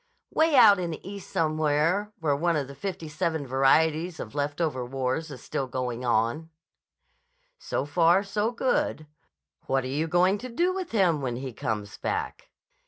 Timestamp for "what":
9.67-9.83